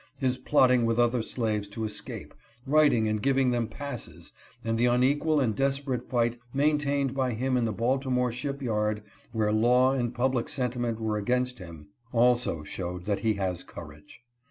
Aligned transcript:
His 0.17 0.39
plotting 0.39 0.87
with 0.87 0.97
other 0.97 1.21
slaves 1.21 1.69
to 1.69 1.83
escape, 1.83 2.33
writing 2.65 3.07
and 3.07 3.21
giving 3.21 3.51
them 3.51 3.67
passes, 3.67 4.31
and 4.65 4.75
the 4.75 4.87
unequal 4.87 5.39
and 5.39 5.55
desperate 5.55 6.09
fight 6.09 6.39
main 6.55 6.79
tained 6.79 7.13
by 7.13 7.33
him 7.33 7.55
in 7.55 7.65
the 7.65 7.71
Baltimore 7.71 8.31
ship 8.31 8.63
yard, 8.63 9.03
where 9.31 9.51
law 9.53 9.91
and 9.93 10.11
public 10.11 10.45
INTRODUCTION. 10.47 10.71
23 10.81 10.95
sentiment 10.95 10.99
were 10.99 11.17
against 11.19 11.59
him, 11.59 11.89
also 12.11 12.63
show 12.63 12.97
that 12.97 13.19
he 13.19 13.33
has 13.35 13.63
courage. 13.63 14.21